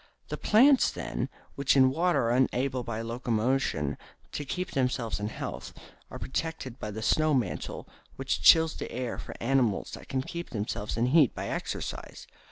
[0.29, 3.99] The plants, then, which in winter are unable by locomotion
[4.31, 5.73] to keep themselves in health,
[6.09, 10.49] are protected by the snow mantle which chills the air for animals that can keep
[10.49, 12.25] themselves in heat by exercise.